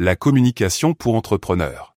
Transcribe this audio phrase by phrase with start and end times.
[0.00, 1.94] La communication pour entrepreneurs.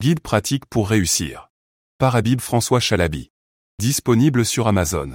[0.00, 1.50] Guide pratique pour réussir.
[1.98, 3.32] Par Habib François Chalabi.
[3.80, 5.14] Disponible sur Amazon.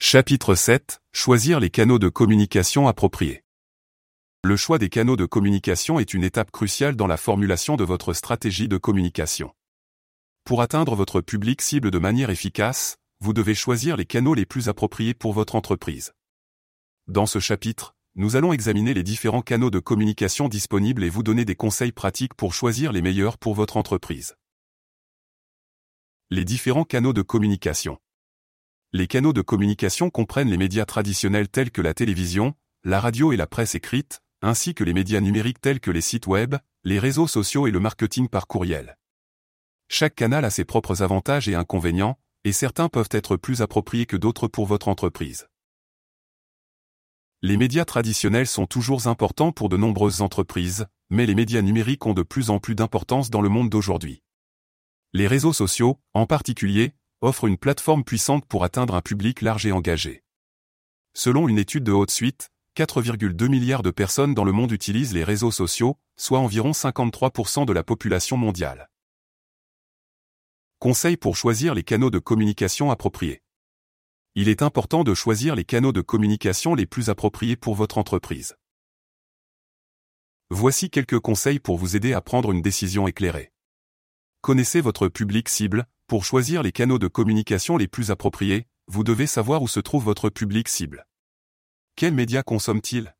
[0.00, 1.02] Chapitre 7.
[1.12, 3.44] Choisir les canaux de communication appropriés.
[4.42, 8.14] Le choix des canaux de communication est une étape cruciale dans la formulation de votre
[8.14, 9.52] stratégie de communication.
[10.44, 14.70] Pour atteindre votre public cible de manière efficace, vous devez choisir les canaux les plus
[14.70, 16.14] appropriés pour votre entreprise.
[17.06, 21.44] Dans ce chapitre, nous allons examiner les différents canaux de communication disponibles et vous donner
[21.44, 24.36] des conseils pratiques pour choisir les meilleurs pour votre entreprise.
[26.30, 27.98] Les différents canaux de communication.
[28.94, 33.36] Les canaux de communication comprennent les médias traditionnels tels que la télévision, la radio et
[33.36, 37.28] la presse écrite, ainsi que les médias numériques tels que les sites web, les réseaux
[37.28, 38.96] sociaux et le marketing par courriel.
[39.88, 44.16] Chaque canal a ses propres avantages et inconvénients, et certains peuvent être plus appropriés que
[44.16, 45.48] d'autres pour votre entreprise.
[47.42, 52.14] Les médias traditionnels sont toujours importants pour de nombreuses entreprises, mais les médias numériques ont
[52.14, 54.22] de plus en plus d'importance dans le monde d'aujourd'hui.
[55.12, 59.72] Les réseaux sociaux, en particulier, offrent une plateforme puissante pour atteindre un public large et
[59.72, 60.24] engagé.
[61.12, 65.24] Selon une étude de haute suite, 4,2 milliards de personnes dans le monde utilisent les
[65.24, 68.88] réseaux sociaux, soit environ 53% de la population mondiale.
[70.78, 73.42] Conseil pour choisir les canaux de communication appropriés.
[74.38, 78.54] Il est important de choisir les canaux de communication les plus appropriés pour votre entreprise.
[80.50, 83.50] Voici quelques conseils pour vous aider à prendre une décision éclairée.
[84.42, 89.26] Connaissez votre public cible, pour choisir les canaux de communication les plus appropriés, vous devez
[89.26, 91.06] savoir où se trouve votre public cible.
[91.94, 93.16] Quels médias consomme-t-il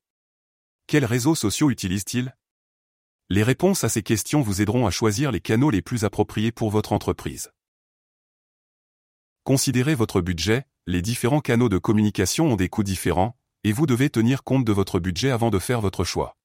[0.87, 2.37] Quels réseaux sociaux utilise-t-il
[3.31, 6.69] Les réponses à ces questions vous aideront à choisir les canaux les plus appropriés pour
[6.69, 7.53] votre entreprise.
[9.45, 14.09] Considérez votre budget, les différents canaux de communication ont des coûts différents, et vous devez
[14.09, 16.37] tenir compte de votre budget avant de faire votre choix.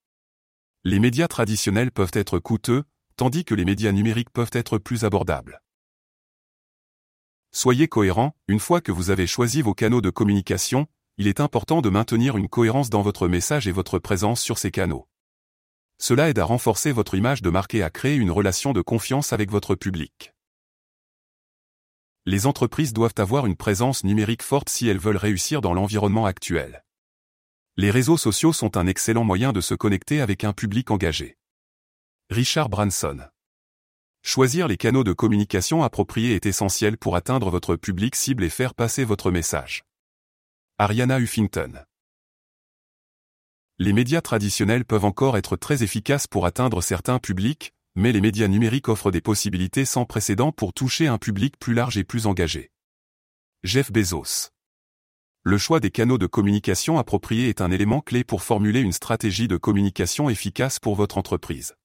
[0.84, 2.84] Les médias traditionnels peuvent être coûteux,
[3.18, 5.62] tandis que les médias numériques peuvent être plus abordables.
[7.52, 10.88] Soyez cohérent, une fois que vous avez choisi vos canaux de communication,
[11.18, 14.72] il est important de maintenir une cohérence dans votre message et votre présence sur ces
[14.72, 15.08] canaux.
[16.00, 19.34] Cela aide à renforcer votre image de marque et à créer une relation de confiance
[19.34, 20.34] avec votre public.
[22.28, 26.86] Les entreprises doivent avoir une présence numérique forte si elles veulent réussir dans l'environnement actuel.
[27.78, 31.38] Les réseaux sociaux sont un excellent moyen de se connecter avec un public engagé.
[32.30, 33.22] Richard Branson
[34.22, 38.76] Choisir les canaux de communication appropriés est essentiel pour atteindre votre public cible et faire
[38.76, 39.84] passer votre message.
[40.78, 41.86] Ariana Huffington.
[43.80, 48.48] Les médias traditionnels peuvent encore être très efficaces pour atteindre certains publics, mais les médias
[48.48, 52.72] numériques offrent des possibilités sans précédent pour toucher un public plus large et plus engagé.
[53.64, 54.50] Jeff Bezos.
[55.44, 59.48] Le choix des canaux de communication appropriés est un élément clé pour formuler une stratégie
[59.48, 61.76] de communication efficace pour votre entreprise.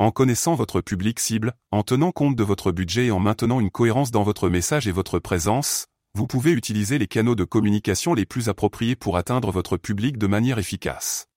[0.00, 3.70] En connaissant votre public cible, en tenant compte de votre budget et en maintenant une
[3.70, 8.26] cohérence dans votre message et votre présence, vous pouvez utiliser les canaux de communication les
[8.26, 11.29] plus appropriés pour atteindre votre public de manière efficace.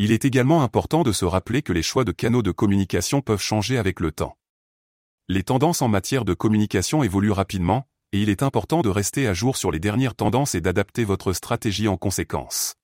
[0.00, 3.42] Il est également important de se rappeler que les choix de canaux de communication peuvent
[3.42, 4.38] changer avec le temps.
[5.28, 9.34] Les tendances en matière de communication évoluent rapidement, et il est important de rester à
[9.34, 12.76] jour sur les dernières tendances et d'adapter votre stratégie en conséquence.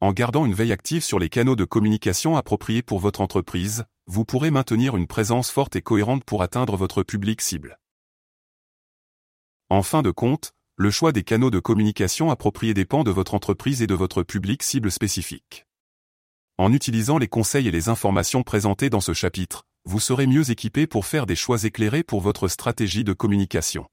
[0.00, 4.24] En gardant une veille active sur les canaux de communication appropriés pour votre entreprise, vous
[4.24, 7.80] pourrez maintenir une présence forte et cohérente pour atteindre votre public cible.
[9.68, 13.82] En fin de compte, le choix des canaux de communication appropriés dépend de votre entreprise
[13.82, 15.66] et de votre public cible spécifique.
[16.60, 20.86] En utilisant les conseils et les informations présentées dans ce chapitre, vous serez mieux équipé
[20.86, 23.86] pour faire des choix éclairés pour votre stratégie de communication.